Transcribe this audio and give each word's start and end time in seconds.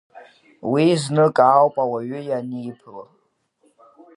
Уи 0.71 0.85
знык 1.03 1.37
ауп 1.55 1.75
ауаҩы 1.83 2.19
ианиԥыло. 2.23 3.03